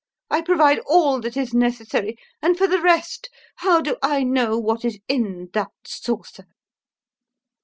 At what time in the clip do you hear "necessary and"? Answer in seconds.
1.53-2.57